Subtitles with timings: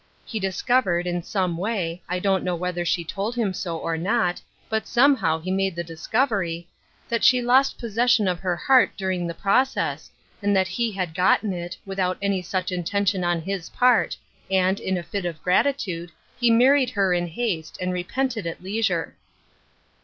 [0.25, 0.85] He discoy 26 Ruth Urskine's Crossei.
[0.85, 4.87] ered, in some way— I don't know whether she told him so or not, but
[4.87, 6.67] somehow he made the discovery—
[7.09, 10.09] that she lost possession of her heart during the process,
[10.41, 14.17] and that he had gotten it, without any such intention on his part,
[14.49, 16.09] and, in a fit of gratitude,
[16.39, 19.15] he married her in haste, and repented at leisure."